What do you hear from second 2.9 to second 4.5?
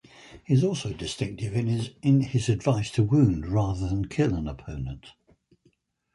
to wound rather than kill an